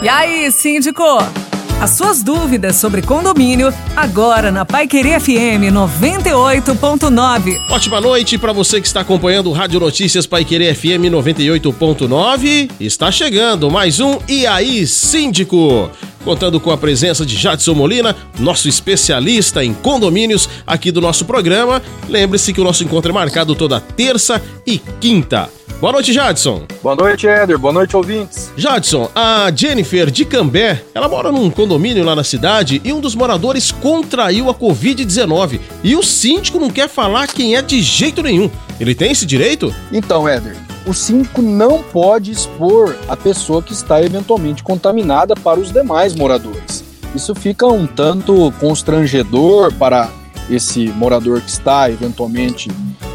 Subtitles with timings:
[0.00, 1.02] E aí, síndico?
[1.80, 7.56] As suas dúvidas sobre condomínio, agora na Pai Querer FM 98.9.
[7.68, 12.70] Ótima noite para você que está acompanhando o Rádio Notícias Pai Querer FM 98.9.
[12.78, 15.90] Está chegando mais um E aí, Síndico?
[16.24, 21.82] Contando com a presença de Jadson Molina, nosso especialista em condomínios aqui do nosso programa.
[22.08, 25.48] Lembre-se que o nosso encontro é marcado toda terça e quinta.
[25.80, 26.62] Boa noite, Jadson.
[26.82, 27.56] Boa noite, Éder.
[27.56, 28.50] Boa noite, ouvintes.
[28.56, 33.14] Jadson, a Jennifer de Cambé, ela mora num condomínio lá na cidade e um dos
[33.14, 35.60] moradores contraiu a Covid-19.
[35.84, 38.50] E o síndico não quer falar quem é de jeito nenhum.
[38.80, 39.72] Ele tem esse direito?
[39.92, 45.70] Então, Éder, o síndico não pode expor a pessoa que está eventualmente contaminada para os
[45.70, 46.82] demais moradores.
[47.14, 50.10] Isso fica um tanto constrangedor para
[50.50, 52.68] esse morador que está eventualmente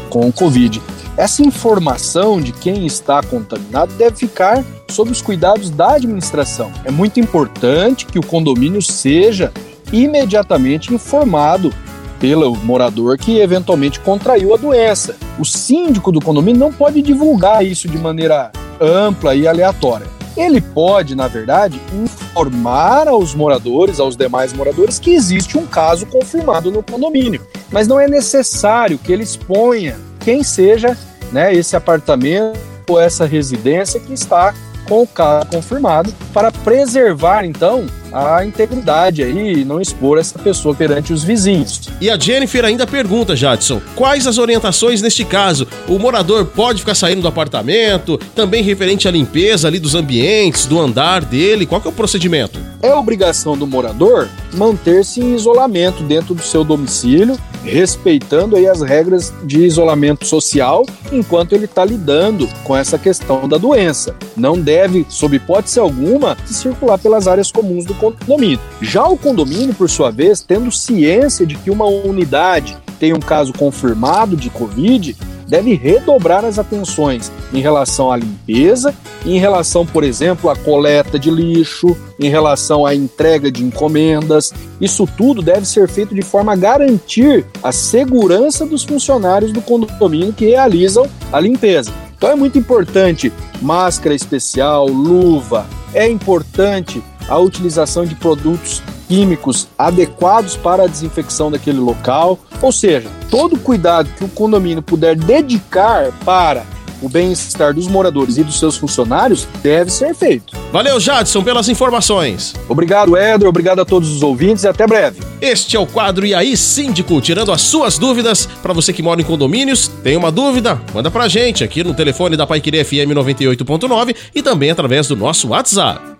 [0.08, 0.80] com o Covid.
[1.16, 6.72] Essa informação de quem está contaminado deve ficar sob os cuidados da administração.
[6.84, 9.52] É muito importante que o condomínio seja
[9.92, 11.72] imediatamente informado
[12.18, 15.16] pelo morador que eventualmente contraiu a doença.
[15.38, 18.50] O síndico do condomínio não pode divulgar isso de maneira
[18.80, 20.06] ampla e aleatória.
[20.36, 26.72] Ele pode, na verdade, informar aos moradores, aos demais moradores, que existe um caso confirmado
[26.72, 27.40] no condomínio.
[27.70, 30.96] Mas não é necessário que ele exponha quem seja
[31.32, 32.58] né, esse apartamento
[32.88, 34.54] ou essa residência que está
[34.88, 40.74] com o caso confirmado, para preservar então a integridade aí e não expor essa pessoa
[40.74, 41.80] perante os vizinhos.
[42.00, 45.66] E a Jennifer ainda pergunta, Jadson, quais as orientações neste caso?
[45.88, 50.80] O morador pode ficar saindo do apartamento, também referente à limpeza ali dos ambientes, do
[50.80, 52.58] andar dele, qual que é o procedimento?
[52.80, 59.32] É obrigação do morador manter-se em isolamento dentro do seu domicílio, respeitando aí as regras
[59.42, 64.14] de isolamento social enquanto ele está lidando com essa questão da doença.
[64.36, 68.60] Não deve, sob hipótese alguma, circular pelas áreas comuns do condomínio.
[68.80, 73.52] Já o condomínio, por sua vez, tendo ciência de que uma unidade tem um caso
[73.52, 75.16] confirmado de Covid,
[75.46, 78.94] deve redobrar as atenções em relação à limpeza,
[79.24, 84.52] em relação, por exemplo, à coleta de lixo, em relação à entrega de encomendas.
[84.80, 90.32] Isso tudo deve ser feito de forma a garantir a segurança dos funcionários do condomínio
[90.32, 91.92] que realizam a limpeza.
[92.16, 100.56] Então é muito importante máscara especial, luva, é importante a utilização de produtos químicos adequados
[100.56, 102.38] para a desinfecção daquele local.
[102.60, 106.64] Ou seja, todo cuidado que o condomínio puder dedicar para
[107.02, 110.56] o bem-estar dos moradores e dos seus funcionários deve ser feito.
[110.72, 112.54] Valeu, Jadson, pelas informações.
[112.68, 113.46] Obrigado, Éder.
[113.46, 115.20] Obrigado a todos os ouvintes e até breve.
[115.40, 118.48] Este é o quadro E aí, Síndico, tirando as suas dúvidas.
[118.62, 120.80] Para você que mora em condomínios, tem uma dúvida?
[120.94, 125.48] Manda pra gente aqui no telefone da Paiqueria FM 98.9 e também através do nosso
[125.48, 126.13] WhatsApp.